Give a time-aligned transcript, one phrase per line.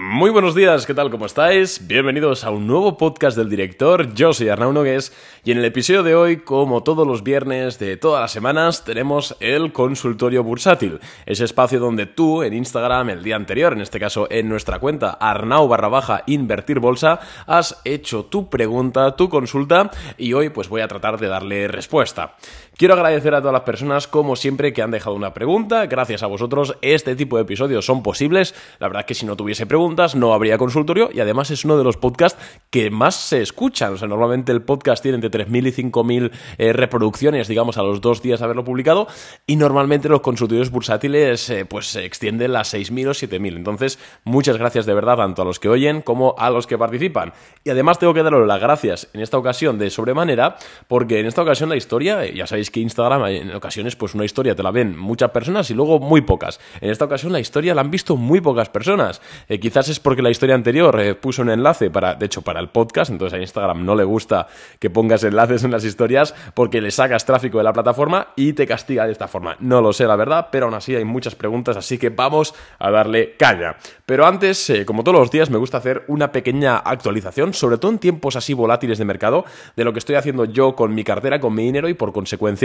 [0.00, 1.10] Muy buenos días, ¿qué tal?
[1.10, 1.88] ¿Cómo estáis?
[1.88, 4.14] Bienvenidos a un nuevo podcast del director.
[4.14, 7.96] Yo soy Arnau Nogués y en el episodio de hoy, como todos los viernes de
[7.96, 11.00] todas las semanas, tenemos el consultorio bursátil.
[11.26, 15.18] Ese espacio donde tú, en Instagram, el día anterior, en este caso en nuestra cuenta
[15.20, 17.18] Arnau barra invertir bolsa,
[17.48, 22.36] has hecho tu pregunta, tu consulta y hoy pues voy a tratar de darle respuesta.
[22.78, 25.86] Quiero agradecer a todas las personas, como siempre, que han dejado una pregunta.
[25.86, 28.54] Gracias a vosotros, este tipo de episodios son posibles.
[28.78, 31.76] La verdad es que si no tuviese preguntas, no habría consultorio y además es uno
[31.76, 33.94] de los podcasts que más se escuchan.
[33.94, 38.00] O sea, normalmente el podcast tiene entre 3.000 y 5.000 eh, reproducciones, digamos, a los
[38.00, 39.08] dos días de haberlo publicado
[39.44, 43.56] y normalmente los consultorios bursátiles eh, pues se extienden las 6.000 o 7.000.
[43.56, 47.32] Entonces, muchas gracias de verdad tanto a los que oyen como a los que participan.
[47.64, 51.42] Y además tengo que daros las gracias en esta ocasión de sobremanera porque en esta
[51.42, 54.70] ocasión la historia, eh, ya sabéis que Instagram en ocasiones pues una historia te la
[54.70, 56.60] ven muchas personas y luego muy pocas.
[56.80, 59.20] En esta ocasión la historia la han visto muy pocas personas.
[59.48, 62.60] Eh, quizás es porque la historia anterior eh, puso un enlace para, de hecho, para
[62.60, 64.46] el podcast, entonces a Instagram no le gusta
[64.78, 68.66] que pongas enlaces en las historias porque le sacas tráfico de la plataforma y te
[68.66, 69.56] castiga de esta forma.
[69.60, 72.90] No lo sé, la verdad, pero aún así hay muchas preguntas, así que vamos a
[72.90, 73.76] darle caña.
[74.06, 77.92] Pero antes, eh, como todos los días, me gusta hacer una pequeña actualización, sobre todo
[77.92, 79.44] en tiempos así volátiles de mercado,
[79.76, 82.57] de lo que estoy haciendo yo con mi cartera, con mi dinero y por consecuencia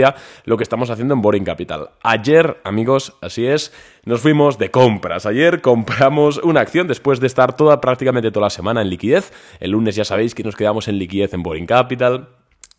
[0.44, 1.90] lo que estamos haciendo en Boring Capital.
[2.02, 3.72] Ayer, amigos, así es,
[4.04, 5.26] nos fuimos de compras.
[5.26, 9.32] Ayer compramos una acción después de estar toda prácticamente toda la semana en liquidez.
[9.60, 12.28] El lunes ya sabéis que nos quedamos en liquidez en Boring Capital.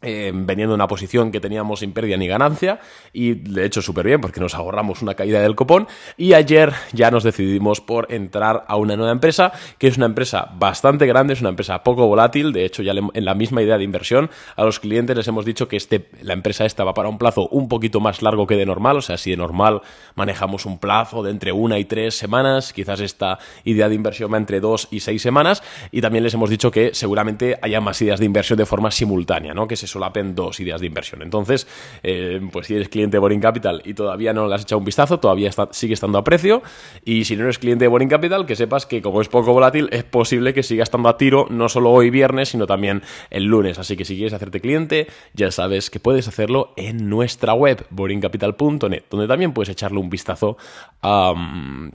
[0.07, 2.79] Eh, vendiendo una posición que teníamos sin pérdida ni ganancia
[3.11, 7.09] y de hecho súper bien porque nos ahorramos una caída del copón y ayer ya
[7.09, 11.41] nos decidimos por entrar a una nueva empresa que es una empresa bastante grande, es
[11.41, 14.79] una empresa poco volátil, de hecho ya en la misma idea de inversión a los
[14.79, 17.99] clientes les hemos dicho que este, la empresa esta va para un plazo un poquito
[17.99, 19.81] más largo que de normal, o sea si de normal
[20.13, 24.37] manejamos un plazo de entre una y tres semanas, quizás esta idea de inversión va
[24.37, 28.19] entre dos y seis semanas y también les hemos dicho que seguramente haya más ideas
[28.19, 29.67] de inversión de forma simultánea, ¿no?
[29.67, 31.21] que se solapen dos ideas de inversión.
[31.21, 31.67] Entonces,
[32.03, 34.85] eh, pues si eres cliente de Boring Capital y todavía no le has echado un
[34.85, 36.61] vistazo, todavía sigue estando a precio.
[37.05, 39.87] Y si no eres cliente de Boring Capital, que sepas que como es poco volátil,
[39.91, 43.79] es posible que siga estando a tiro no solo hoy viernes, sino también el lunes.
[43.79, 49.03] Así que si quieres hacerte cliente, ya sabes que puedes hacerlo en nuestra web, boringcapital.net,
[49.09, 50.57] donde también puedes echarle un vistazo
[51.01, 51.33] a,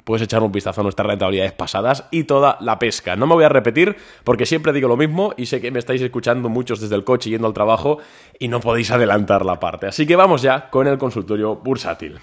[0.05, 3.17] puedes echarle un vistazo a nuestras rentabilidades pasadas y toda la pesca.
[3.17, 6.01] No me voy a repetir porque siempre digo lo mismo y sé que me estáis
[6.01, 7.90] escuchando muchos desde el coche yendo al trabajo
[8.39, 9.87] y no podéis adelantar la parte.
[9.87, 12.19] Así que vamos ya con el consultorio bursátil.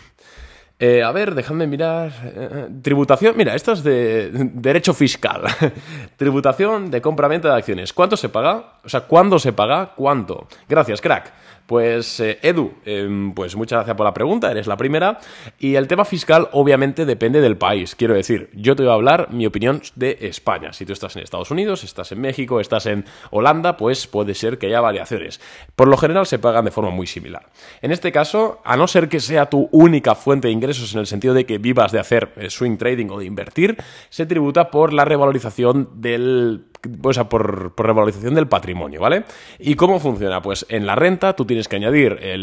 [0.79, 2.11] Eh, a ver, dejadme mirar.
[2.23, 3.35] Eh, eh, tributación.
[3.35, 5.41] Mira, esto es de derecho fiscal.
[6.17, 7.93] Tributación de compra-venta de acciones.
[7.93, 8.73] ¿Cuánto se paga?
[8.83, 9.93] O sea, ¿cuándo se paga?
[9.95, 10.47] ¿Cuánto?
[10.69, 11.33] Gracias, crack.
[11.67, 15.19] Pues eh, Edu, em, pues muchas gracias por la pregunta, eres la primera.
[15.59, 17.93] Y el tema fiscal obviamente depende del país.
[17.93, 20.71] Quiero decir, yo te voy a hablar mi opinión de España.
[20.71, 24.57] Si tú estás en Estados Unidos, estás en México, estás en Holanda, pues puede ser
[24.57, 25.41] que haya variaciones.
[25.75, 27.49] Por lo general se pagan de forma muy similar.
[27.81, 31.07] En este caso, a no ser que sea tu única fuente de ingresos en el
[31.07, 33.75] sentido de que vivas de hacer eh, swing trading o de invertir,
[34.09, 36.65] se tributa por la revalorización del
[37.01, 39.23] o sea, por, revalorización del patrimonio, ¿vale?
[39.59, 40.41] ¿Y cómo funciona?
[40.41, 42.37] Pues en la renta tú tienes que añadir eh,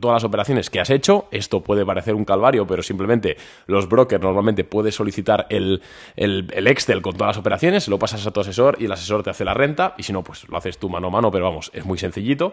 [0.00, 1.26] todas las operaciones que has hecho.
[1.30, 5.82] Esto puede parecer un calvario, pero simplemente los brokers normalmente puedes solicitar el,
[6.16, 9.44] Excel con todas las operaciones, lo pasas a tu asesor y el asesor te hace
[9.44, 9.94] la renta.
[9.98, 12.52] Y si no, pues lo haces tú mano a mano, pero vamos, es muy sencillito.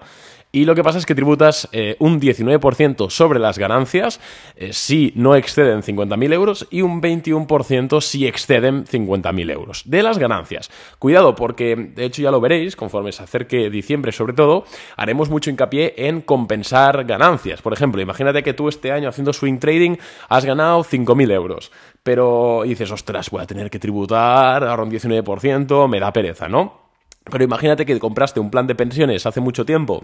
[0.51, 4.19] Y lo que pasa es que tributas eh, un 19% sobre las ganancias
[4.55, 10.17] eh, si no exceden 50.000 euros y un 21% si exceden 50.000 euros de las
[10.17, 10.69] ganancias.
[10.99, 14.65] Cuidado porque de hecho ya lo veréis, conforme se acerque diciembre sobre todo,
[14.97, 17.61] haremos mucho hincapié en compensar ganancias.
[17.61, 19.97] Por ejemplo, imagínate que tú este año haciendo swing trading
[20.29, 21.71] has ganado 5.000 euros,
[22.03, 26.81] pero dices, ostras, voy a tener que tributar ahora un 19%, me da pereza, ¿no?
[27.29, 30.03] Pero imagínate que compraste un plan de pensiones hace mucho tiempo,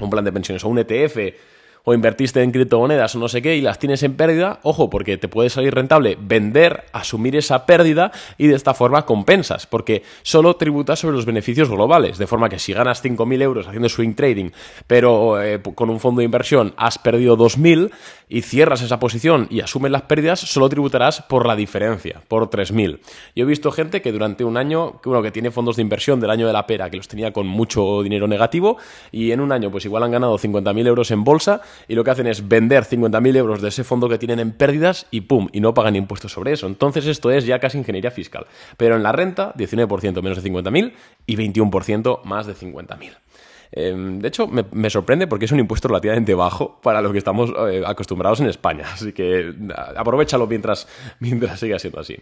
[0.00, 1.16] un plan de pensiones o un ETF,
[1.88, 5.16] o invertiste en criptomonedas o no sé qué y las tienes en pérdida, ojo, porque
[5.16, 10.56] te puede salir rentable vender, asumir esa pérdida y de esta forma compensas, porque solo
[10.56, 14.50] tributas sobre los beneficios globales, de forma que si ganas 5.000 euros haciendo swing trading,
[14.86, 17.90] pero eh, con un fondo de inversión has perdido 2.000
[18.28, 22.98] y cierras esa posición y asumes las pérdidas, solo tributarás por la diferencia, por 3.000.
[23.34, 26.20] Yo he visto gente que durante un año, que, uno que tiene fondos de inversión
[26.20, 28.76] del año de la pera, que los tenía con mucho dinero negativo,
[29.10, 32.10] y en un año pues igual han ganado 50.000 euros en bolsa y lo que
[32.10, 35.48] hacen es vender 50.000 euros de ese fondo que tienen en pérdidas y ¡pum!
[35.52, 36.66] y no pagan impuestos sobre eso.
[36.66, 38.46] Entonces esto es ya casi ingeniería fiscal.
[38.76, 40.92] Pero en la renta, 19% menos de 50.000
[41.26, 43.16] y 21% más de 50.000.
[43.70, 47.52] Em, de hecho, me, sorprende porque es un impuesto relativamente bajo para lo que estamos
[47.70, 48.84] eh, acostumbrados en España.
[48.92, 49.52] Así que
[49.96, 50.88] aprovechalo mientras,
[51.20, 52.16] mientras siga siendo así.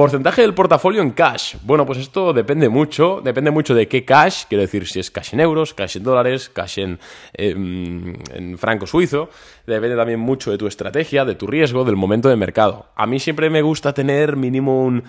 [0.00, 1.56] Porcentaje del portafolio en cash.
[1.62, 5.34] Bueno, pues esto depende mucho, depende mucho de qué cash, quiero decir si es cash
[5.34, 6.98] en euros, cash en dólares, cash en,
[7.34, 9.28] em, en franco suizo.
[9.66, 12.86] Depende también mucho de tu estrategia, de tu riesgo, del momento de mercado.
[12.96, 15.04] A mí siempre me gusta tener mínimo un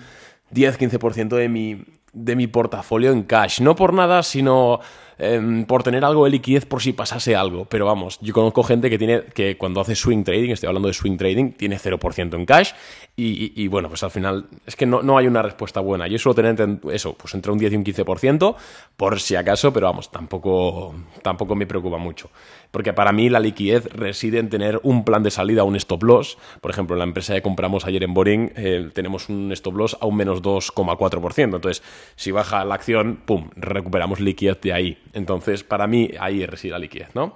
[0.52, 3.62] 10-15% de mi, de mi portafolio en cash.
[3.62, 4.80] No por nada, sino
[5.24, 7.64] Em, por tener algo de liquidez por si pasase algo.
[7.66, 10.94] Pero vamos, yo conozco gente que tiene que cuando hace swing trading, estoy hablando de
[10.94, 12.72] swing trading, tiene 0% en cash
[13.14, 16.08] y, bueno, pues al final es que no, hay una respuesta buena.
[16.08, 18.56] Yo suelo tener eso, pues entre un 10 y un 15%
[18.96, 20.92] por si acaso, pero vamos, tampoco,
[21.22, 22.28] tampoco me preocupa mucho.
[22.72, 26.38] Porque para mí la liquidez reside en tener un plan de salida, un stop loss.
[26.60, 29.96] Por ejemplo, en la empresa que compramos ayer en Boring eh, tenemos un stop loss
[30.00, 31.44] a un menos 2,4%.
[31.44, 31.84] Entonces,
[32.16, 34.98] si baja la acción, ¡pum!, recuperamos liquidez de ahí.
[35.12, 37.34] Entonces, para mí, ahí reside la liquidez, ¿no?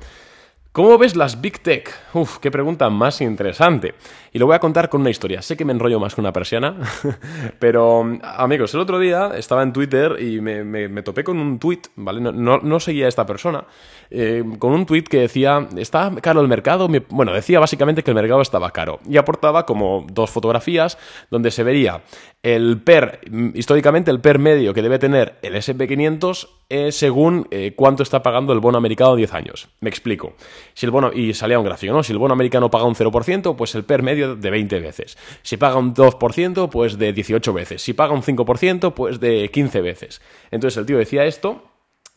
[0.77, 1.91] ¿Cómo ves las Big Tech?
[2.13, 3.95] Uf, qué pregunta más interesante.
[4.37, 5.41] Y lo voy a contar con una historia.
[5.41, 6.77] Sé que me enrollo más que una persiana,
[7.59, 12.21] pero amigos, el otro día estaba en Twitter y me, topé con un tweet, ¿vale?
[12.21, 13.65] No, seguía a esta persona,
[14.11, 16.87] eh, con un tweet que decía, ¿está caro el mercado?
[17.09, 20.99] Bueno, decía básicamente que el mercado estaba caro y aportaba como dos fotografías
[21.31, 22.03] donde se vería
[22.47, 23.23] el PER,
[23.55, 28.53] históricamente el PER medio que debe tener el SP500 es según eh, cuánto está pagando
[28.53, 29.69] el bono americano a 10 años.
[29.81, 30.35] Me explico.
[30.73, 32.05] Si el bono, y salía un gráfico, ¿no?
[32.05, 35.17] Si el bono americano paga un 0%, pues el PER medio de 20 veces.
[35.43, 37.83] Si paga un 2%, pues de 18 veces.
[37.83, 40.21] Si paga un 5%, pues de 15 veces.
[40.51, 41.63] Entonces el tío decía esto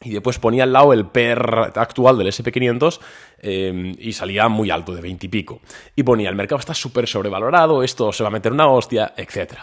[0.01, 2.99] y después ponía al lado el PER actual del SP500
[3.41, 5.61] eh, y salía muy alto, de 20 y pico.
[5.95, 9.53] Y ponía, el mercado está súper sobrevalorado, esto se va a meter una hostia, etc.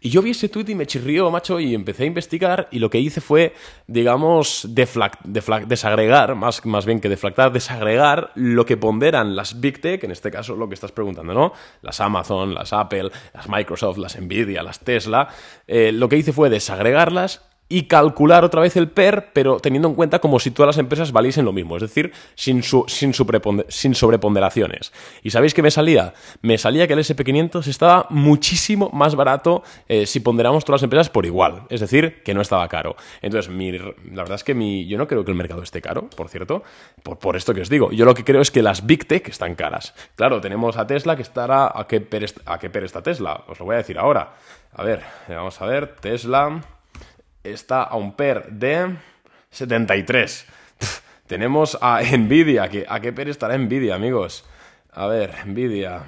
[0.00, 2.90] Y yo vi ese tweet y me chirrió, macho, y empecé a investigar y lo
[2.90, 3.54] que hice fue,
[3.86, 10.10] digamos, desagregar, más, más bien que deflactar, desagregar lo que ponderan las Big Tech, en
[10.10, 11.52] este caso lo que estás preguntando, ¿no?
[11.82, 15.28] Las Amazon, las Apple, las Microsoft, las Nvidia, las Tesla.
[15.66, 19.94] Eh, lo que hice fue desagregarlas y calcular otra vez el PER, pero teniendo en
[19.94, 23.14] cuenta como si todas las empresas valiesen lo mismo, es decir, sin, sin,
[23.68, 24.92] sin sobreponderaciones.
[25.22, 26.12] ¿Y sabéis qué me salía?
[26.42, 31.10] Me salía que el SP500 estaba muchísimo más barato eh, si ponderamos todas las empresas
[31.10, 32.96] por igual, es decir, que no estaba caro.
[33.22, 36.28] Entonces, la verdad es que mi, yo no creo que el mercado esté caro, por
[36.28, 36.64] cierto,
[37.04, 37.92] por, por, esto que os digo.
[37.92, 39.94] Yo lo que creo es que las Big Tech están caras.
[40.16, 41.70] Claro, tenemos a Tesla que estará...
[41.72, 43.44] ¿A qué PER, a qué PER está Tesla?
[43.46, 44.34] Os lo voy a decir ahora.
[44.72, 46.60] A ver, vamos a ver, Tesla
[47.44, 48.96] está a un PER de
[49.50, 50.46] 73.
[51.26, 52.70] tenemos a Nvidia.
[52.88, 54.44] ¿A qué PER estará Nvidia, amigos?
[54.92, 56.02] A ver, Nvidia.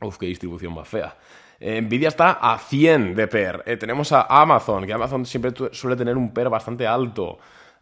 [0.00, 1.16] Uf, qué distribución más fea.
[1.60, 3.62] Nvidia está a 100 de PER.
[3.66, 7.38] Eh, tenemos a Amazon, que Amazon siempre suele tener un PER bastante alto.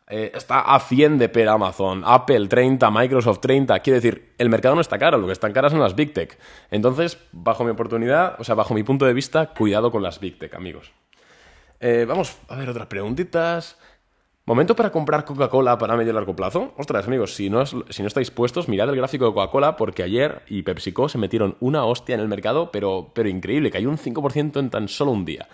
[0.07, 2.03] Eh, está a 100 de PER Amazon.
[2.05, 3.79] Apple 30, Microsoft 30.
[3.79, 6.37] Quiere decir, el mercado no está caro, lo que están caras son las Big Tech.
[6.71, 10.39] Entonces, bajo mi oportunidad, o sea, bajo mi punto de vista, cuidado con las Big
[10.39, 10.93] Tech, amigos.
[11.81, 13.79] Eh, vamos a ver otras preguntitas.
[14.45, 16.75] ¿Momento para comprar Coca-Cola para medio y largo plazo?
[16.77, 20.43] Ostras, amigos, si no, si no estáis puestos, mirad el gráfico de Coca-Cola porque ayer
[20.49, 24.59] y PepsiCo se metieron una hostia en el mercado, pero, pero increíble, cayó un 5%
[24.59, 25.49] en tan solo un día.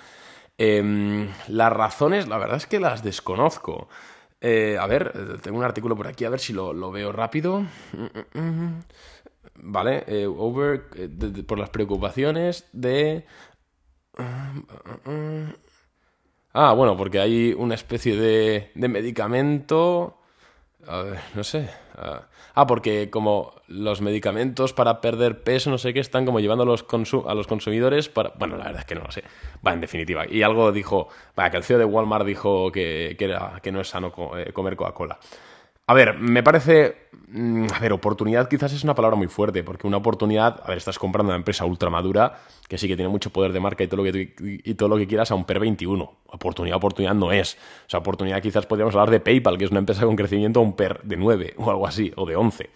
[0.59, 3.89] Em, las razones, la verdad es que las desconozco.
[4.41, 7.61] Eh, a ver, eh, tengo un artículo por aquí, a ver si lo, veo rápido.
[7.61, 8.83] Mm, mm, mm.
[9.59, 10.85] Vale, over,
[11.47, 13.27] por las preocupaciones de...
[16.59, 20.17] Ah, bueno, porque hay una especie de, de medicamento.
[21.35, 21.69] No sé.
[21.99, 22.23] Ah,
[22.55, 26.67] ah, porque como los medicamentos para perder peso, no sé qué, están como llevando a
[26.67, 26.87] los,
[27.27, 28.33] a los consumidores para...
[28.39, 29.23] Bueno, la verdad es que no lo sé.
[29.67, 30.25] Va, en definitiva.
[30.27, 31.09] Y algo dijo...
[31.35, 35.19] Vaya, que el CEO de Walmart dijo que, que no es sano eh, comer Coca-Cola.
[35.89, 36.97] A ver, me parece.
[37.29, 40.61] Mm, a ver, oportunidad quizás es una palabra muy fuerte, porque una oportunidad.
[40.65, 43.85] A ver, estás comprando una empresa ultramadura que sí que tiene mucho poder de marca
[43.85, 46.13] y todo lo que, y todo lo que quieras a un PER 21.
[46.27, 47.55] Oportunidad, oportunidad no es.
[47.87, 50.65] O sea, oportunidad quizás podríamos hablar de PayPal, que es una empresa con crecimiento a
[50.65, 52.71] un PER de 9 o algo así, o de 11.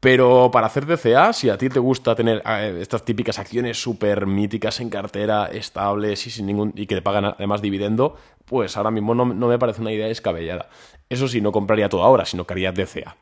[0.00, 4.26] Pero para hacer DCA, si a ti te gusta tener eh, estas típicas acciones súper
[4.26, 8.14] míticas en cartera, estables y, sin ningún, y que te pagan además dividendo,
[8.44, 10.68] pues ahora mismo no, me parece una idea descabellada.
[11.08, 13.16] Eso sí, no compraría todo ahora, sino que haría DCA.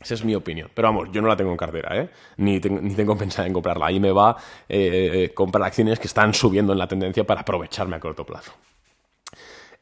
[0.00, 0.70] Esa es mi opinión.
[0.72, 2.10] Pero vamos, yo no la tengo en cartera, ¿eh?
[2.38, 3.86] Ni, ni tengo pensado en comprarla.
[3.86, 4.36] Ahí me va
[4.68, 8.52] eh, comprar acciones que están subiendo en la tendencia para aprovecharme a corto plazo.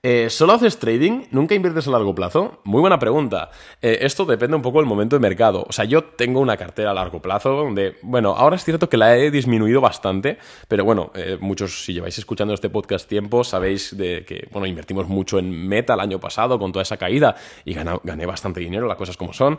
[0.06, 1.22] Eh, ¿Solo haces trading?
[1.30, 2.60] ¿Nunca inviertes a largo plazo?
[2.64, 3.50] Muy buena pregunta.
[3.80, 5.64] Eh, esto depende un poco del momento de mercado.
[5.66, 8.98] O sea, yo tengo una cartera a largo plazo donde, bueno, ahora es cierto que
[8.98, 10.36] la he disminuido bastante,
[10.68, 15.08] pero bueno, eh, muchos, si lleváis escuchando este podcast tiempo, sabéis de que, bueno, invertimos
[15.08, 17.34] mucho en Meta el año pasado con toda esa caída
[17.64, 19.58] y gané bastante dinero, las cosas como son.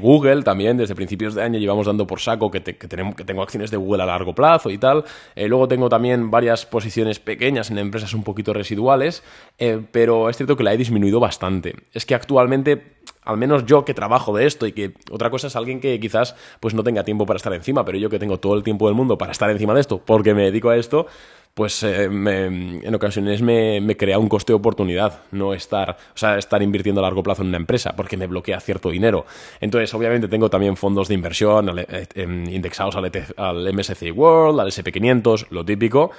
[0.00, 4.02] Google también, desde principios de año llevamos dando por saco que tengo acciones de Google
[4.02, 5.04] a largo plazo y tal.
[5.36, 9.22] luego tengo también varias posiciones pequeñas en empresas un poquito residuales.
[9.62, 11.76] Eh, pero es cierto que la he disminuido bastante.
[11.92, 15.56] Es que actualmente al menos yo que trabajo de esto y que otra cosa es
[15.56, 18.56] alguien que quizás pues no tenga tiempo para estar encima, pero yo que tengo todo
[18.56, 21.06] el tiempo del mundo para estar encima de esto, porque me dedico a esto,
[21.52, 26.38] pues eh, en ocasiones me, me, crea un coste de oportunidad no estar, o sea,
[26.38, 29.26] estar invirtiendo a largo plazo en una empresa, porque me bloquea cierto dinero.
[29.60, 34.68] Entonces, obviamente tengo también fondos de inversión eh, indexados al, e al MSCI World, al
[34.68, 36.12] SP500, lo típico,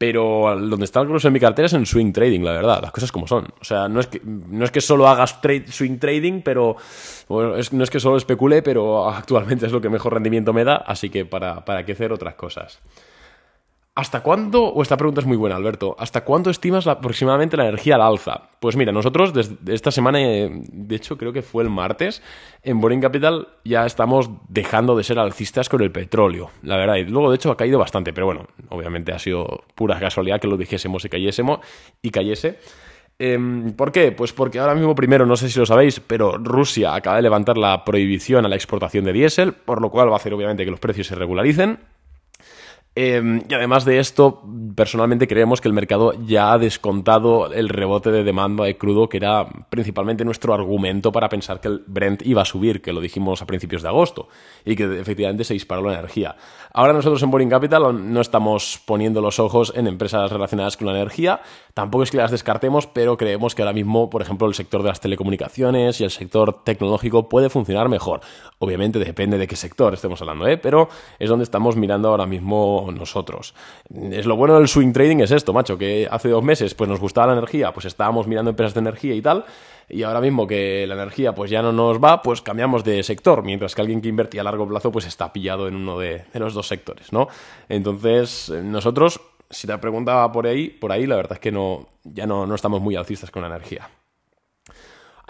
[0.00, 2.90] pero donde está el grueso en mi cartera es en swing trading, la verdad, las
[2.90, 3.52] cosas como son.
[3.60, 5.38] O sea, no es que, no es que solo hagas
[5.68, 6.74] swing trading, pero
[7.28, 11.10] no es que solo especule, pero actualmente es lo que mejor rendimiento me da, así
[11.10, 12.80] que para, para qué hacer otras cosas.
[13.96, 17.96] ¿Hasta cuándo, o esta pregunta es muy buena, Alberto, ¿hasta cuándo estimas aproximadamente la energía
[17.96, 18.48] al alza?
[18.60, 22.22] Pues mira, nosotros desde esta semana, eh, de hecho creo que fue el martes,
[22.62, 27.04] en Boring Capital ya estamos dejando de ser alcistas con el petróleo, la verdad, y
[27.04, 30.56] luego de hecho ha caído bastante, pero bueno, obviamente ha sido pura casualidad que lo
[30.56, 31.58] dijésemos y cayésemos
[32.00, 32.58] y cayese.
[33.18, 34.12] Em, ¿Por qué?
[34.12, 37.58] Pues porque ahora mismo, primero, no sé si lo sabéis, pero Rusia acaba de levantar
[37.58, 40.70] la prohibición a la exportación de diésel, por lo cual va a hacer obviamente que
[40.70, 41.80] los precios se regularicen.
[42.96, 44.42] Em, y además de esto,
[44.74, 49.18] personalmente creemos que el mercado ya ha descontado el rebote de demanda de crudo, que
[49.18, 53.42] era principalmente nuestro argumento para pensar que el Brent iba a subir, que lo dijimos
[53.42, 54.28] a principios de agosto,
[54.64, 56.34] y que efectivamente se disparó la energía.
[56.72, 60.94] Ahora nosotros en Boring Capital no estamos poniendo los ojos en empresas relacionadas con la
[60.94, 61.42] energía,
[61.74, 64.88] tampoco es que las descartemos, pero creemos que ahora mismo, por ejemplo, el sector de
[64.88, 68.20] las telecomunicaciones y el sector tecnológico puede funcionar mejor.
[68.58, 70.58] Obviamente depende de qué sector estemos hablando, ¿eh?
[70.58, 70.88] pero
[71.20, 73.54] es donde estamos mirando ahora mismo nosotros.
[74.10, 77.00] Es lo bueno del swing trading es esto, macho, que hace dos meses pues nos
[77.00, 79.44] gustaba la energía, pues estábamos mirando empresas de energía y tal,
[79.88, 83.42] y ahora mismo que la energía pues ya no nos va, pues cambiamos de sector,
[83.42, 86.54] mientras que alguien que invertía a largo plazo pues está pillado en uno de, los
[86.54, 87.28] dos sectores, ¿no?
[87.68, 92.26] Entonces, nosotros, si te preguntaba por ahí, por ahí la verdad es que no, ya
[92.26, 93.88] no, no estamos muy alcistas con la energía.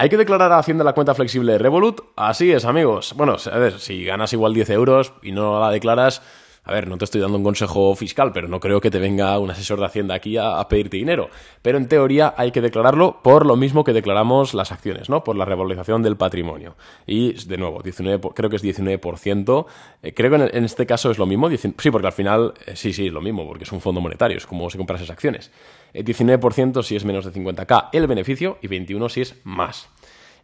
[0.01, 2.01] ¿Hay que declarar a Hacienda la cuenta flexible de Revolut?
[2.17, 3.13] Así es, amigos.
[3.17, 6.23] Bueno, a ver, si ganas igual 10 euros y no la declaras,
[6.63, 9.39] a ver, no te estoy dando un consejo fiscal, pero no creo que te venga
[9.39, 11.31] un asesor de Hacienda aquí a, pedirte dinero.
[11.63, 15.25] Pero en teoría hay que declararlo por lo mismo que declaramos las acciones, ¿no?
[15.25, 16.77] Por la revalorización del patrimonio.
[17.07, 19.67] Y, de nuevo, 19, creo que es 19%.
[20.03, 21.49] Eh, creo que en, este caso es lo mismo.
[21.51, 24.37] sí, porque al final, eh, sí, sí, es lo mismo, porque es un fondo monetario,
[24.37, 25.51] es como si compras esas acciones.
[25.95, 29.89] 19% eh, si es menos de 50k el beneficio y 21% si es más.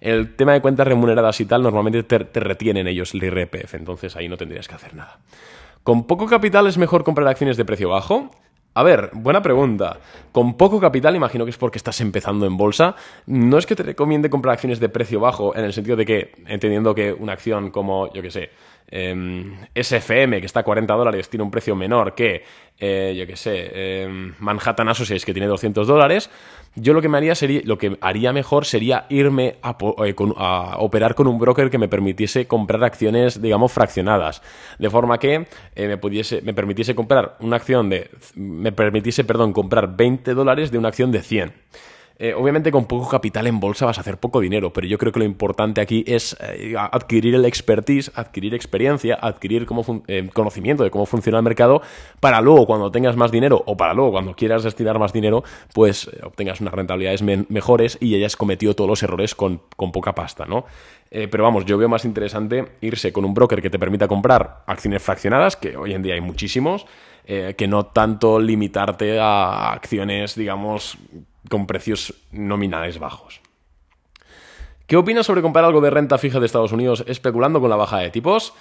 [0.01, 4.17] El tema de cuentas remuneradas y tal, normalmente te, te retienen ellos el IRPF, entonces
[4.17, 5.21] ahí no tendrías que hacer nada.
[5.87, 8.29] ¿Con poco capital es mejor comprar acciones de precio bajo?
[8.75, 10.01] A ver, buena pregunta.
[10.33, 12.97] Con poco capital, imagino que es porque estás empezando en bolsa.
[13.27, 16.33] No es que te recomiende comprar acciones de precio bajo, en el sentido de que,
[16.49, 18.51] entendiendo que una acción como, yo qué sé,
[18.89, 22.45] Em, SFM, que está a 40 dólares, tiene un precio menor que,
[22.79, 26.31] eh, yo que sé, eh, Manhattan Associates, que tiene 200 dólares,
[26.77, 30.77] yo lo que me haría sería, lo que haría mejor sería irme a, eh, a,
[30.79, 34.43] operar con un broker que me permitiese comprar acciones, digamos, fraccionadas.
[34.79, 39.97] De forma que me, pudiese, me permitiese comprar una acción de, me permitiese, perdón, comprar
[39.97, 41.53] 20 dólares de una acción de 100.
[42.19, 45.13] Eh, obviamente con poco capital en bolsa vas a hacer poco dinero, pero yo creo
[45.13, 49.67] que lo importante aquí es eh, adquirir el expertise, adquirir experiencia, adquirir
[50.07, 51.83] eh, conocimiento de cómo funciona el mercado
[52.19, 55.45] para luego cuando tengas más dinero o para luego cuando quieras destinar más dinero,
[55.75, 60.47] pues obtengas unas rentabilidades mejores y hayas cometido todos los errores con, con poca pasta,
[60.47, 60.65] ¿no?
[61.09, 65.03] pero vamos, yo veo más interesante irse con un broker que te permita comprar acciones
[65.03, 66.85] fraccionadas, que hoy en día hay muchísimos,
[67.25, 70.99] que no tanto limitarte a acciones, digamos,
[71.49, 73.41] con precios nominales bajos.
[74.87, 77.99] ¿Qué opinas sobre comprar algo de renta fija de Estados Unidos especulando con la baja
[77.99, 78.55] de tipos?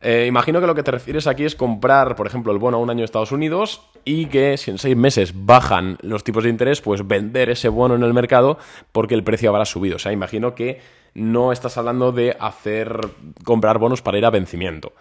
[0.00, 2.80] Eh, imagino que lo que te refieres aquí es comprar, por ejemplo, el bono a
[2.80, 6.50] un año de Estados Unidos y que si en seis meses bajan los tipos de
[6.50, 8.58] interés, pues vender ese bono en el mercado
[8.92, 9.96] porque el precio habrá subido.
[9.96, 10.80] O sea, imagino que
[11.14, 13.00] no estás hablando de hacer
[13.42, 14.92] comprar bonos para ir a vencimiento.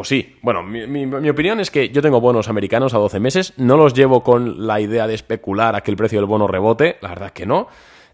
[0.00, 0.36] O sí.
[0.42, 4.22] Bueno, mi, opinión es que yo tengo bonos americanos a 12 meses, no los llevo
[4.22, 7.46] con la idea de especular a que el precio del bono rebote, la verdad que
[7.46, 7.66] no.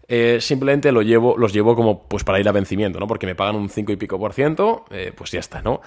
[0.07, 3.05] Eh, simplemente lo llevo, los llevo como pues para ir a vencimiento, ¿no?
[3.05, 5.81] Porque me pagan un 5 y pico por ciento, eh, pues ya está, ¿no?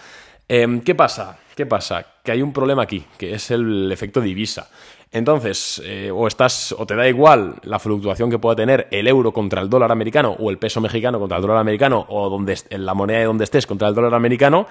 [0.46, 1.40] Em, ¿Qué pasa?
[1.56, 2.06] ¿Qué pasa?
[2.22, 4.70] Que hay un problema aquí, que es el efecto divisa.
[5.10, 9.32] Entonces, eh, o estás, o te da igual la fluctuación que pueda tener el euro
[9.32, 12.94] contra el dólar americano, o el peso mexicano contra el dólar americano, o donde, la
[12.94, 14.68] moneda de donde estés contra el dólar americano,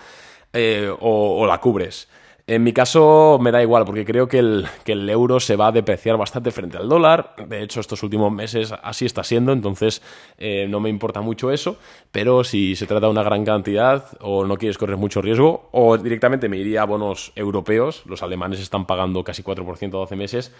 [0.53, 2.07] eh, o, la cubres.
[2.49, 5.67] En mi caso me da igual porque creo que el, que el, euro se va
[5.67, 7.35] a depreciar bastante frente al dólar.
[7.45, 10.01] De hecho, estos últimos meses así está siendo, entonces
[10.37, 11.75] eh, no me importa mucho eso.
[12.09, 15.97] Pero si se trata de una gran cantidad o no quieres correr mucho riesgo, o
[15.97, 20.53] directamente me iría a bonos europeos, los alemanes están pagando casi 4% a 12 meses,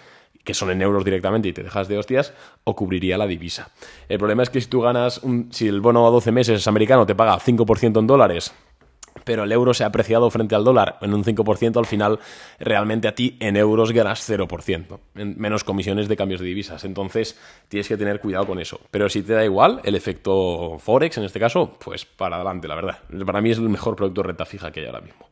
[0.44, 2.34] que son en euros directamente y te dejas de hostias,
[2.66, 3.72] o cubriría la divisa.
[4.10, 7.06] El problema es que si tú ganas, si el bono a 12 meses es americano,
[7.06, 8.54] te paga 5% en dólares
[9.28, 12.18] pero el euro se ha apreciado frente al dólar en un 5%, al final
[12.60, 16.86] realmente a ti en euros ganas 0%, menos comisiones de cambios de divisas.
[16.86, 18.80] Entonces tienes que tener cuidado con eso.
[18.90, 22.76] Pero si te da igual el efecto Forex, en este caso, pues para adelante, la
[22.76, 23.00] verdad.
[23.26, 25.28] Para mí es el mejor producto de renta fija que hay ahora mismo.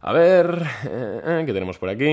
[0.00, 2.12] A ver, eh, eh, ¿qué tenemos por aquí?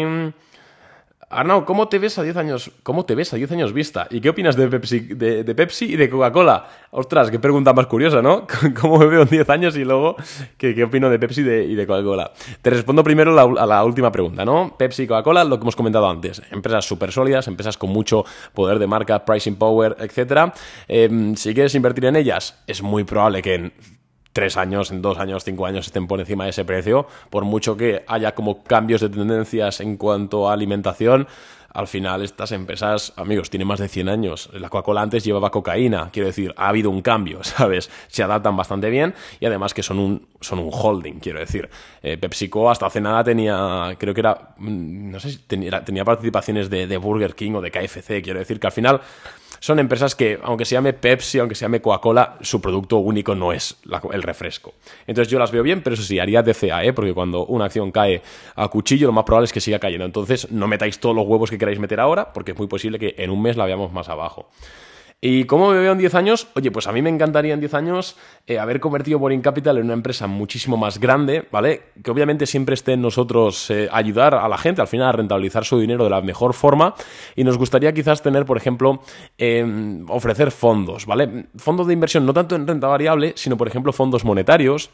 [1.36, 2.72] Arnau, ¿cómo te ves a 10 años?
[2.84, 4.08] ¿Cómo te ves a 10 años vista?
[4.10, 6.68] ¿Y qué opinas de Pepsi, de, Pepsi y de Coca-Cola?
[6.92, 8.46] Ostras, qué pregunta más curiosa, ¿no?
[8.82, 10.16] ¿Cómo me veo en 10 años y luego
[10.58, 12.32] qué, opino de Pepsi y de, Coca-Cola?
[12.62, 14.76] Te respondo primero a la última pregunta, ¿no?
[14.78, 16.42] Pepsi y Coca-Cola, lo que hemos comentado antes.
[16.52, 18.24] Empresas súper sólidas, empresas con mucho
[18.54, 20.54] poder de marca, pricing power, etc.
[20.88, 23.74] Em, si quieres invertir en ellas, es muy probable que en
[24.34, 27.78] tres años, en dos años, cinco años estén por encima de ese precio, por mucho
[27.78, 31.28] que haya como cambios de tendencias en cuanto a alimentación,
[31.74, 34.50] al final estas empresas, amigos, tienen más de 100 años.
[34.54, 37.90] La Coca-Cola antes llevaba cocaína, quiero decir, ha habido un cambio, ¿sabes?
[38.08, 41.70] Se adaptan bastante bien y además que son un, son un holding, quiero decir.
[42.02, 46.70] Eh, PepsiCo hasta hace nada tenía, creo que era, mm, no sé si tenía, participaciones
[46.70, 49.02] de, de Burger King o de KFC, quiero decir que al final
[49.64, 53.54] son empresas que, aunque se llame Pepsi, aunque se llame Coca-Cola, su producto único no
[53.54, 53.78] es
[54.12, 54.74] el refresco.
[55.08, 56.92] Entonces yo las veo bien, pero eso sí, haría DCA, ¿eh?
[56.92, 58.22] porque cuando una acción cae
[58.58, 60.04] a cuchillo, lo más probable es que siga cayendo.
[60.04, 63.16] Entonces no metáis todos los huevos que queráis meter ahora, porque es muy posible que
[63.18, 64.50] en un mes la veamos más abajo.
[65.26, 66.50] ¿Y cómo me veo en 10 años?
[66.54, 69.86] Oye, pues a mí me encantaría en 10 años eh, haber convertido Boring Capital en
[69.86, 71.84] una empresa muchísimo más grande, ¿vale?
[72.04, 75.64] Que obviamente siempre esté en nosotros eh, ayudar a la gente al final a rentabilizar
[75.64, 76.94] su dinero de la mejor forma.
[77.38, 79.02] Y nos gustaría quizás tener, por ejemplo,
[79.38, 81.46] em, ofrecer fondos, ¿vale?
[81.56, 84.90] Fondos de inversión no tanto en renta variable, sino, por ejemplo, fondos monetarios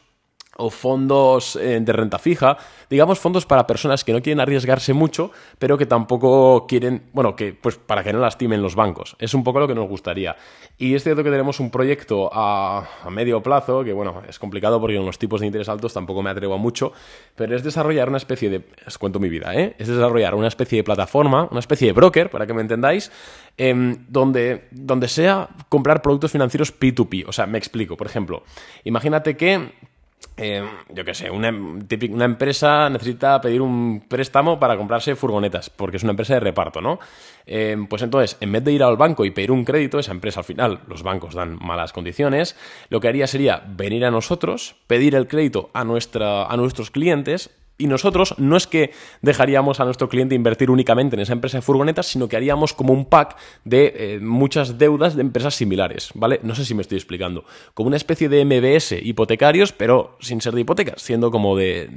[0.59, 2.57] o fondos eh, de renta fija,
[2.89, 7.53] digamos fondos para personas que no quieren arriesgarse mucho, pero que tampoco quieren, bueno, que
[7.53, 9.15] pues para que no lastimen los bancos.
[9.19, 10.35] Es un poco lo que nos gustaría.
[10.77, 14.95] Y es cierto que tenemos un proyecto a, medio plazo, que bueno, es complicado porque
[14.97, 16.93] con los tipos de interés altos tampoco me atrevo a mucho,
[17.35, 19.75] pero es desarrollar una especie de, os cuento mi vida, ¿eh?
[19.77, 23.11] Es desarrollar una especie de plataforma, una especie de broker, para que me entendáis,
[23.57, 27.25] em, donde, donde sea comprar productos financieros P2P.
[27.27, 27.97] O sea, me explico.
[27.97, 28.43] Por ejemplo,
[28.83, 29.71] imagínate que
[30.37, 35.97] eh, yo qué sé, una, una, empresa necesita pedir un préstamo para comprarse furgonetas, porque
[35.97, 36.99] es una empresa de reparto, ¿no?
[37.45, 40.41] Eh, pues entonces, en vez de ir al banco y pedir un crédito, esa empresa
[40.41, 42.55] al final, los bancos dan malas condiciones,
[42.89, 47.51] lo que haría sería venir a nosotros, pedir el crédito a, nuestra, a nuestros clientes,
[47.79, 51.61] y nosotros no es que dejaríamos a nuestro cliente invertir únicamente en esa empresa de
[51.61, 56.41] furgonetas, sino que haríamos como un pack de eh, muchas deudas de empresas similares, ¿vale?
[56.43, 57.45] No sé si me estoy explicando.
[57.73, 61.87] Como una especie de MBS hipotecarios, pero sin ser de hipotecas, siendo como de,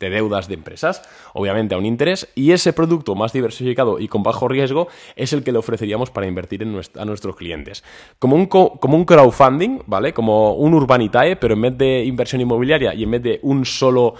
[0.00, 4.48] deudas de empresas, obviamente a un interés, y ese producto más diversificado y con bajo
[4.48, 7.84] riesgo es el que le ofreceríamos para invertir en a nuestros clientes.
[8.18, 10.12] Como un, como un crowdfunding, ¿vale?
[10.12, 14.14] Como un Urbanitae, pero en vez de inversión inmobiliaria y en vez de un solo...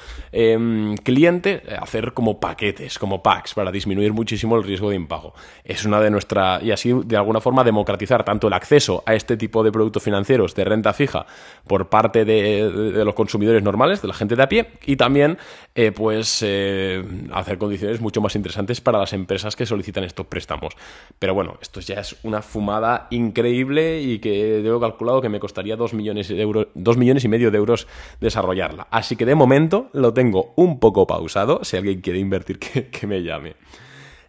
[1.02, 5.34] Cliente eh, hacer como paquetes, como packs, para disminuir muchísimo el riesgo de impago.
[5.64, 9.36] Es una de nuestras, y así de alguna forma democratizar tanto el acceso a este
[9.36, 11.26] tipo de productos financieros de renta fija
[11.66, 15.38] por parte de, los consumidores normales, de la gente de a pie, y también
[15.74, 20.74] eh, pues eh, hacer condiciones mucho más interesantes para las empresas que solicitan estos préstamos.
[21.18, 25.76] Pero bueno, esto ya es una fumada increíble y que debo calculado que me costaría
[25.76, 27.86] 2 millones, de euros, 2 millones y medio de euros
[28.20, 28.86] desarrollarla.
[28.90, 31.60] Así que de momento lo tengo un poco pausado.
[31.64, 32.58] Si alguien quiere invertir,
[32.90, 33.56] que, me llame.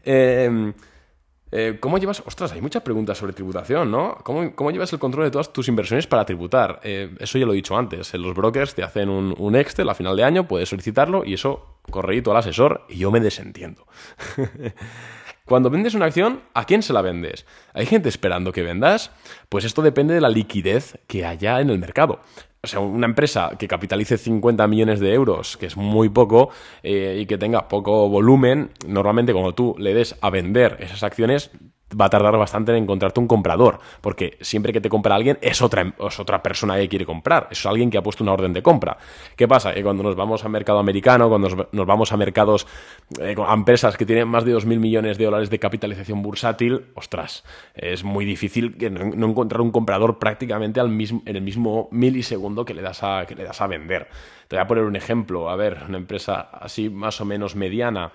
[0.03, 0.73] Em,
[1.51, 2.21] eh, ¿Cómo llevas?
[2.25, 4.17] Ostras, hay muchas preguntas sobre tributación, ¿no?
[4.23, 6.81] ¿Cómo, llevas el control de todas tus inversiones para tributar?
[6.83, 8.13] Eh, eso ya lo he dicho antes.
[8.15, 12.31] Los brokers te hacen un, Excel a final de año, puedes solicitarlo y eso correíto
[12.31, 13.85] al asesor y yo me desentiendo.
[15.45, 17.45] Cuando vendes una acción, ¿a quién se la vendes?
[17.73, 19.11] ¿Hay gente esperando que vendas?
[19.47, 22.21] Pues esto depende de la liquidez que haya en el mercado
[22.65, 26.49] o sea, una empresa que capitalice 50 millones de euros, que es muy poco,
[26.81, 31.51] eh, y que tenga poco volumen, normalmente cuando tú le des a vender esas acciones,
[31.89, 35.61] va a tardar bastante en encontrarte un comprador, porque siempre que te compra alguien es
[35.61, 38.63] otra, es otra persona que quiere comprar, es alguien que ha puesto una orden de
[38.63, 38.97] compra.
[39.35, 39.73] ¿Qué pasa?
[39.73, 42.65] Que cuando nos vamos al mercado americano, cuando nos, vamos a mercados,
[43.19, 47.43] eh, a empresas que tienen más de 2.000 millones de dólares de capitalización bursátil, ostras,
[47.75, 52.65] es muy difícil que no, encontrar un comprador prácticamente al mismo, en el mismo milisegundo
[52.65, 54.07] que le das a, que le das a vender.
[54.47, 58.11] Te voy a poner un ejemplo, a ver, una empresa así más o menos mediana,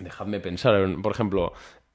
[0.00, 1.52] dejadme pensar, por ejemplo,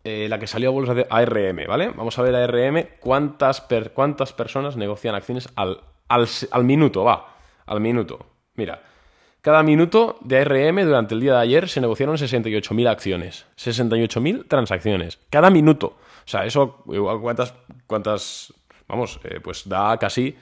[0.08, 1.90] eh, la que salió a bolsa de ARM, ¿vale?
[1.90, 8.24] Vamos a ver ARM cuántas, cuántas personas negocian acciones al, al, minuto, va, al minuto.
[8.54, 8.84] Mira,
[9.42, 15.18] cada minuto de ARM durante el día de ayer se negociaron 68.000 acciones, 68.000 transacciones,
[15.32, 15.88] cada minuto.
[15.88, 16.84] O sea, eso,
[17.20, 17.56] ¿cuántas,
[17.88, 18.54] cuántas
[18.88, 20.36] vamos, eh, pues da casi...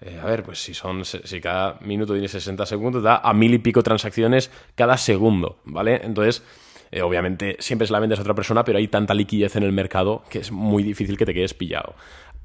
[0.00, 3.54] Eh, a ver, pues si son si cada minuto tiene 60 segundos, da a mil
[3.54, 6.00] y pico transacciones cada segundo, ¿vale?
[6.02, 6.42] Entonces,
[6.94, 9.72] eh, obviamente siempre se la vendes a otra persona, pero hay tanta liquidez en el
[9.72, 11.96] mercado que es muy difícil que te quedes pillado.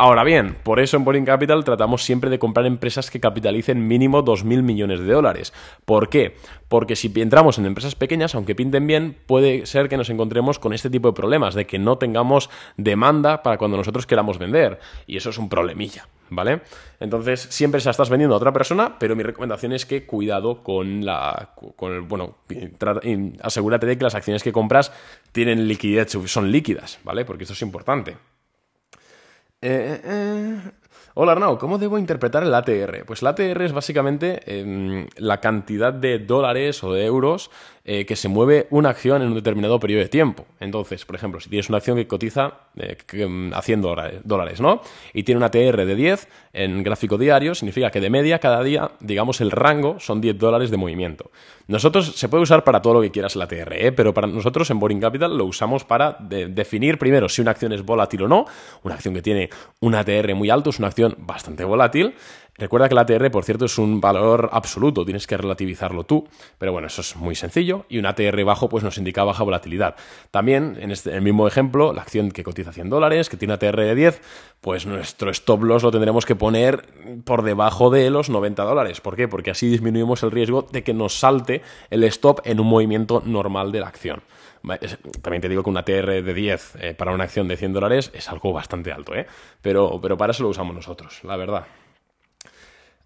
[0.01, 4.23] Ahora bien, por eso en Boring Capital tratamos siempre de comprar empresas que capitalicen mínimo
[4.23, 5.51] 2.000 millones de dólares.
[5.83, 6.37] ¿Por qué?
[6.69, 10.71] Porque si entramos en empresas pequeñas, aunque pinten bien, puede ser que nos encontremos con
[10.71, 14.79] este tipo de problemas, de que no tengamos demanda para cuando nosotros queramos vender.
[15.05, 16.61] Y eso es un problemilla, ¿vale?
[17.01, 21.03] Entonces, siempre se estás vendiendo a otra persona, pero mi recomendación es que cuidado con
[21.03, 21.49] la...
[21.75, 22.37] Con bueno,
[23.41, 24.93] asegúrate de que las acciones que compras
[25.33, 27.25] tienen liquidez, son líquidas, ¿vale?
[27.25, 28.15] Porque esto es importante.
[29.61, 30.71] Eh, eh,
[31.15, 33.03] Hola Arnau, ¿cómo debo interpretar el ATR?
[33.05, 37.51] Pues el ATR es básicamente em, la cantidad de dólares o de euros
[37.85, 40.45] eh, que se mueve una acción en un determinado periodo de tiempo.
[40.59, 43.81] Entonces, por ejemplo, si tienes una acción que cotiza eh, em, a 100
[44.23, 44.81] dólares, ¿no?
[45.13, 48.91] Y tiene una TR de 10 en gráfico diario, significa que de media cada día,
[48.99, 51.31] digamos, el rango son 10 dólares de movimiento.
[51.67, 53.91] Nosotros se puede usar para todo lo que quieras la TR, ¿eh?
[53.91, 57.83] pero para nosotros en Boring Capital lo usamos para definir primero si una acción es
[57.83, 58.45] volátil o no.
[58.83, 62.15] Una acción que tiene un ATR muy alto es una acción bastante volátil
[62.59, 66.73] Recuerda que la ATR, por cierto, es un valor absoluto, tienes que relativizarlo tú, pero
[66.73, 69.95] bueno, eso es muy sencillo y un ATR bajo pues nos indica baja volatilidad.
[70.29, 73.77] También, en este, el mismo ejemplo, la acción que cotiza 100 dólares, que tiene ATR
[73.77, 74.21] de 10,
[74.59, 76.85] pues nuestro stop loss lo tendremos que poner
[77.23, 78.99] por debajo de los 90 dólares.
[78.99, 79.29] ¿Por qué?
[79.29, 83.71] Porque así disminuimos el riesgo de que nos salte el stop en un movimiento normal
[83.71, 84.21] de la acción.
[85.21, 88.11] También te digo que una ATR de 10 eh, para una acción de 100 dólares
[88.13, 89.25] es algo bastante alto, ¿eh?
[89.61, 91.65] pero, pero para eso lo usamos nosotros, la verdad.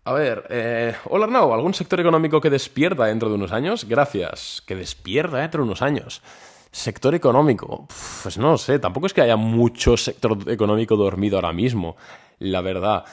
[0.05, 3.85] A ver, eh, hola Arnau, ¿algún sector económico que despierta dentro de unos años?
[3.87, 6.21] Gracias, que despierta dentro de unos años.
[6.71, 7.87] Sector económico,
[8.21, 11.95] pues no sé, tampoco es que haya mucho sector económico dormido ahora mismo,
[12.39, 13.05] la verdad.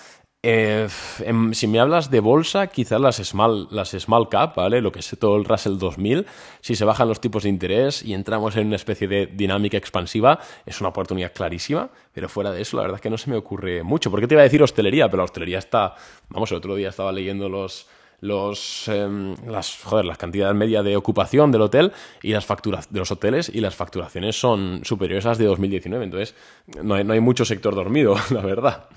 [0.42, 0.88] Eh,
[1.26, 4.80] em, si me hablas de bolsa, quizás las small, las small cap, ¿vale?
[4.80, 6.24] Lo que es todo el Russell 2000,
[6.62, 10.38] si se bajan los tipos de interés y entramos en una especie de dinámica expansiva,
[10.64, 13.36] es una oportunidad clarísima, pero fuera de eso, la verdad es que no se me
[13.36, 14.10] ocurre mucho.
[14.10, 15.08] ¿Por qué te iba a decir hostelería?
[15.08, 15.94] Pero la hostelería está,
[16.30, 17.86] vamos, el otro día estaba leyendo los
[18.22, 21.90] los em, las joder, las cantidades media de ocupación del hotel
[22.22, 26.04] y las facturas de los hoteles y las facturaciones son superiores a las de 2019
[26.04, 26.34] entonces
[26.82, 28.88] no hay, no hay mucho sector dormido la verdad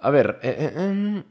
[0.00, 1.24] a ver, eh, eh, em,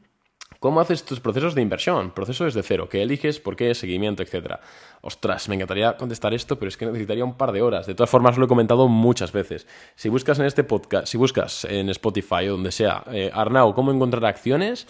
[0.60, 2.10] ¿cómo haces tus procesos de inversión?
[2.10, 3.40] Proceso desde cero, ¿qué eliges?
[3.40, 3.74] ¿Por qué?
[3.74, 4.60] Seguimiento, etcétera.
[5.00, 7.86] Ostras, me encantaría contestar esto, pero es que necesitaría un par de horas.
[7.86, 9.66] De todas formas, lo he comentado muchas veces.
[9.94, 13.92] Si buscas en este podcast, si buscas en Spotify o donde sea, eh, Arnau, ¿cómo
[13.92, 14.86] encontrar acciones?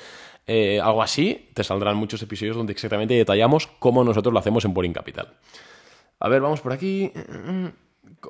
[0.83, 4.95] algo así, te saldrán muchos episodios donde exactamente detallamos cómo nosotros lo hacemos en Boring
[4.95, 5.35] Capital.
[6.21, 7.13] A ver, vamos por aquí.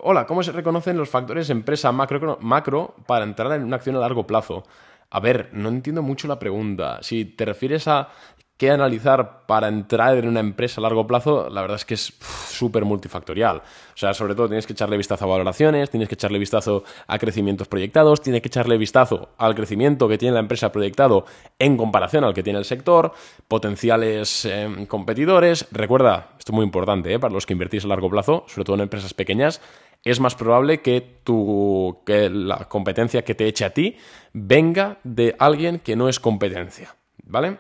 [0.03, 4.27] Hola, ¿cómo se reconocen los factores empresa macro para entrar en una acción a largo
[4.27, 4.65] plazo?
[5.11, 6.99] A ver, no entiendo mucho la pregunta.
[7.03, 8.11] Si te refieres a
[8.59, 12.13] qué analizar para entrar en una empresa a largo plazo, la verdad es que es
[12.49, 13.59] súper multifactorial.
[13.59, 17.19] O sea, sobre todo tienes que echarle vistazo a valoraciones, tienes que echarle vistazo a
[17.19, 21.25] crecimientos proyectados, tienes que echarle vistazo al crecimiento que tiene la empresa proyectado
[21.59, 23.13] en comparación al que tiene el sector,
[23.47, 25.69] potenciales em, competidores.
[25.71, 27.19] Recuerda, esto es muy importante ¿eh?
[27.21, 29.61] para los que invertís a largo plazo, sobre todo en empresas pequeñas,
[30.05, 33.97] es más probable que, tu, que la competencia que te eche a ti
[34.33, 37.59] venga de alguien que no es competencia, ¿vale?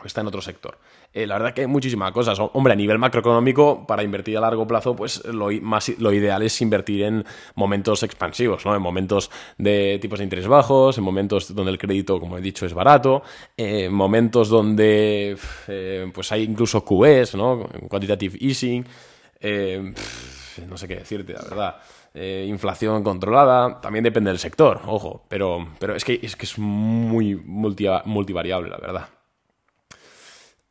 [0.00, 0.78] O está en otro sector.
[1.12, 2.38] Eh, la verdad que hay muchísimas cosas.
[2.38, 6.60] Hombre, a nivel macroeconómico, para invertir a largo plazo, pues lo, más, lo ideal es
[6.60, 8.76] invertir en momentos expansivos, ¿no?
[8.76, 12.66] En momentos de tipos de interés bajos, en momentos donde el crédito, como he dicho,
[12.66, 13.22] es barato,
[13.56, 17.68] en momentos donde eh, pues hay incluso QEs, ¿no?
[17.88, 18.84] Quantitative easing.
[19.40, 19.94] Eh,
[20.66, 21.76] no sé qué decirte, la verdad.
[22.14, 26.58] Eh, inflación controlada, también depende del sector, ojo, pero, pero es, que, es que es
[26.58, 29.08] muy multivariable, la verdad.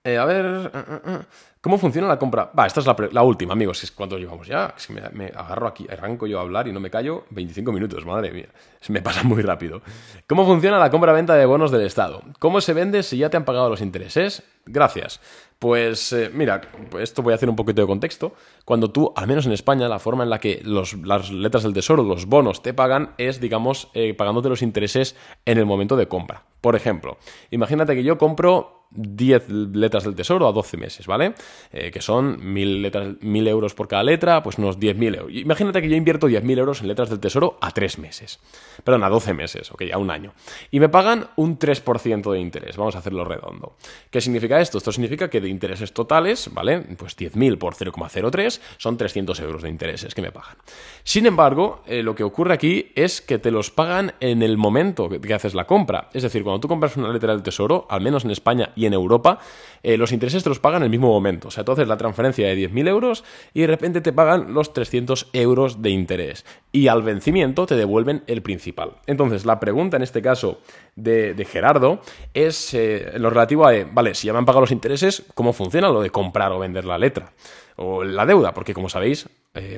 [0.07, 0.71] Eh, a ver...
[0.73, 1.19] eh, eh.
[1.59, 2.49] ¿Cómo funciona la compra?
[2.57, 3.83] Va, esta es la, última, amigos.
[3.83, 4.73] Es cuánto llevamos ya.
[4.77, 7.25] Es que me, agarro aquí, arranco yo a hablar y no me callo.
[7.31, 8.47] 25 minutos, madre mía.
[8.87, 9.81] Me pasa muy rápido.
[10.27, 12.21] ¿Cómo funciona la compra-venta de bonos del Estado?
[12.39, 14.43] ¿Cómo se vende si ya te han pagado los intereses?
[14.65, 15.19] Gracias.
[15.59, 18.33] Pues mira, pues esto voy a hacer un poquito de contexto.
[18.63, 21.73] Cuando tú, al menos en España, la forma en la que los- las letras del
[21.73, 26.43] tesoro, los bonos, te pagan es, digamos, pagándote los intereses en el momento de compra.
[26.61, 27.17] Por ejemplo,
[27.51, 31.33] imagínate que yo compro 10 letras del tesoro a 12 meses, ¿vale?
[31.71, 35.33] Eh, que son 1000, letras, 1000 euros por cada letra, pues unos 10.000 euros.
[35.33, 38.39] Imagínate que yo invierto 10.000 euros en letras del tesoro a 3 meses.
[38.83, 40.33] Perdón, a 12 meses, ok, a un año.
[40.71, 42.77] Y me pagan un 3% de interés.
[42.77, 43.75] Vamos a hacerlo redondo.
[44.09, 44.77] ¿Qué significa esto?
[44.77, 46.79] Esto significa que de intereses totales, ¿vale?
[46.97, 50.57] Pues 10.000 por 0,03 son 300 euros de intereses que me pagan.
[51.03, 55.09] Sin embargo, eh, lo que ocurre aquí es que te los pagan en el momento
[55.09, 56.09] que, que haces la compra.
[56.13, 58.93] Es decir, cuando tú compras una letra del tesoro, al menos en España y en
[58.93, 59.39] Europa,
[59.83, 61.49] eh, los intereses te los pagan en el mismo momento.
[61.49, 64.73] O sea, tú haces la transferencia de 10.000 euros y de repente te pagan los
[64.73, 66.45] 300 euros de interés.
[66.71, 68.91] Y al vencimiento te devuelven el principal.
[69.07, 70.59] Entonces, la pregunta en este caso
[70.95, 72.01] de, Gerardo
[72.33, 75.53] es eh, lo relativo a, eh, vale, si ya me han pagado los intereses, ¿cómo
[75.53, 77.33] funciona lo de comprar o vender la letra?
[77.75, 79.29] O la deuda, porque como sabéis,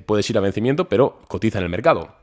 [0.05, 2.15] puedes ir a vencimiento, pero cotiza en el mercado.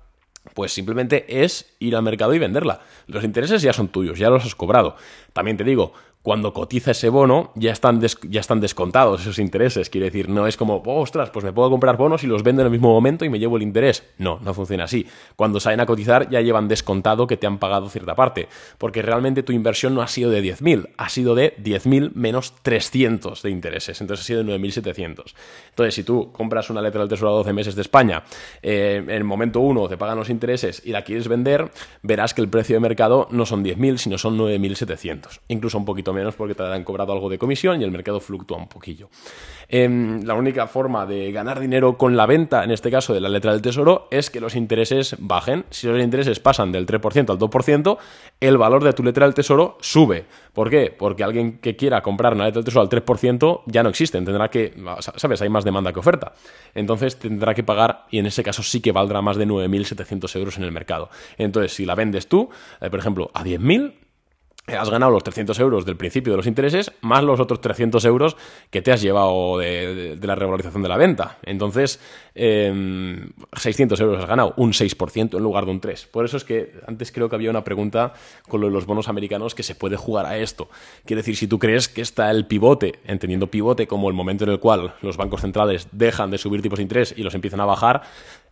[0.54, 2.80] Pues simplemente es ir al mercado y venderla.
[3.06, 4.96] Los intereses ya son tuyos, ya los has cobrado.
[5.32, 5.92] También te digo,
[6.26, 9.88] cuando cotiza ese bono, ya están, ya están descontados esos intereses.
[9.88, 12.62] Quiere decir, no es como, "Oh, ostras, pues me puedo comprar bonos y los vendo
[12.62, 14.02] en el mismo momento y me llevo el interés.
[14.18, 15.06] No, no funciona así.
[15.36, 18.48] Cuando salen a cotizar, ya llevan descontado que te han pagado cierta parte.
[18.76, 23.42] Porque realmente tu inversión no ha sido de 10.000, ha sido de 10.000 menos 300
[23.42, 24.00] de intereses.
[24.00, 25.32] Entonces ha sido de 9.700.
[25.68, 28.24] Entonces, si tú compras una letra del Tesoro a 12 meses de España,
[28.62, 31.70] eh, en el momento 1 te pagan los intereses y la quieres vender,
[32.02, 35.38] verás que el precio de mercado no son 10.000, sino son 9.700.
[35.46, 38.58] Incluso un poquito menos porque te han cobrado algo de comisión y el mercado fluctúa
[38.58, 39.08] un poquillo.
[39.68, 43.28] Em, la única forma de ganar dinero con la venta, en este caso de la
[43.28, 45.64] letra del tesoro, es que los intereses bajen.
[45.70, 47.98] Si los intereses pasan del 3% al 2%,
[48.40, 50.24] el valor de tu letra del tesoro sube.
[50.52, 50.94] ¿Por qué?
[50.96, 54.24] Porque alguien que quiera comprar una letra del tesoro al 3% ya no existen.
[54.24, 54.74] Tendrá que,
[55.16, 55.42] ¿sabes?
[55.42, 56.32] Hay más demanda que oferta.
[56.74, 60.56] Entonces tendrá que pagar, y en ese caso sí que valdrá más de 9.700 euros
[60.58, 61.10] en el mercado.
[61.38, 62.48] Entonces, si la vendes tú,
[62.80, 64.05] eh, por ejemplo, a 10.000,
[64.66, 68.36] has ganado los 300 euros del principio de los intereses, más los otros 300 euros
[68.70, 71.38] que te has llevado de, la regularización de la venta.
[71.44, 72.00] Entonces,
[72.34, 76.10] eh, 600 euros has ganado, un 6% en lugar de un 3%.
[76.10, 78.14] Por eso es que antes creo que había una pregunta
[78.48, 80.68] con lo de los bonos americanos que se puede jugar a esto.
[81.04, 84.50] Quiere decir, si tú crees que está el pivote, entendiendo pivote como el momento en
[84.50, 87.66] el cual los bancos centrales dejan de subir tipos de interés y los empiezan a
[87.66, 88.02] bajar,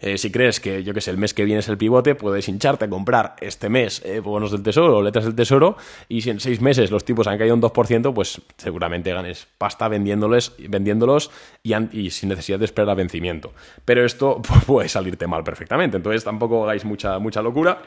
[0.00, 2.48] eh, si crees que, yo que sé, el mes que viene es el pivote, puedes
[2.48, 5.76] hincharte a comprar este mes eh, bonos del tesoro o letras del tesoro
[6.09, 9.88] y si en seis meses los tipos han caído un 2%, pues seguramente ganes pasta
[9.88, 11.30] vendiéndolos
[11.62, 13.52] y, sin necesidad de esperar a vencimiento.
[13.85, 17.80] Pero esto puede salirte mal perfectamente, entonces tampoco hagáis mucha, mucha locura.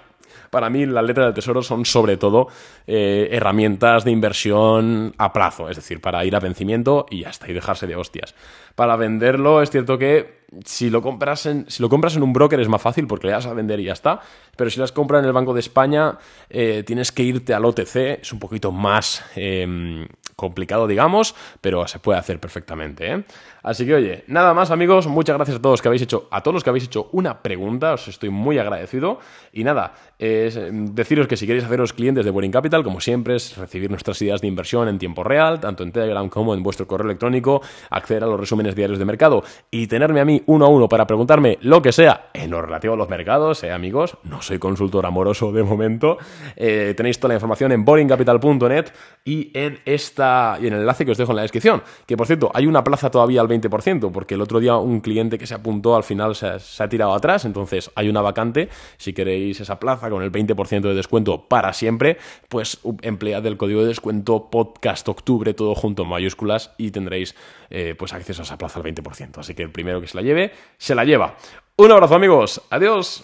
[0.50, 2.48] Para mí las letras del tesoro son sobre todo
[2.86, 7.50] eh, herramientas de inversión a plazo, es decir, para ir a vencimiento y ya está,
[7.50, 8.36] y dejarse de hostias.
[8.76, 12.60] Para venderlo es cierto que si lo compras en, si lo compras en un broker
[12.60, 14.21] es más fácil porque le das a vender y ya está,
[14.55, 16.17] pero si las compras en el Banco de España
[16.49, 20.07] eh, tienes que irte al OTC, es un poquito más eh,
[20.38, 23.12] complicado, digamos, pero se puede hacer perfectamente.
[23.12, 23.23] ¿eh?
[23.63, 26.53] Así que oye, nada más amigos, muchas gracias a todos que habéis hecho, a todos
[26.53, 29.19] los que habéis hecho una pregunta, os estoy muy agradecido
[29.51, 33.57] y nada, eh, deciros que si queréis haceros clientes de Boring Capital, como siempre, es
[33.57, 37.07] recibir nuestras ideas de inversión en tiempo real, tanto en Telegram como en vuestro correo
[37.07, 40.88] electrónico, acceder a los resúmenes diarios de mercado y tenerme a mí uno a uno
[40.88, 44.60] para preguntarme lo que sea en lo relativo a los mercados, eh, amigos, no soy
[44.60, 46.17] consultor amoroso de momento,
[46.56, 48.86] eh, tenéis toda la información en boringcapital.net
[49.26, 52.28] y en esta y en el enlace que os dejo en la descripción, que por
[52.28, 55.56] cierto, hay una plaza todavía al 20%, porque el otro día un cliente que se
[55.56, 60.10] apuntó al final se ha, tirado atrás, entonces hay una vacante, si queréis esa plaza
[60.10, 62.17] con el 20% de descuento para siempre,
[62.50, 67.36] pues emplead el código de descuento podcast octubre todo junto en mayúsculas y tendréis
[67.69, 70.21] eh, pues acceso a esa plaza al 20%, así que el primero que se la
[70.28, 71.36] lleve, se la lleva.
[71.78, 73.24] Un abrazo amigos, adiós.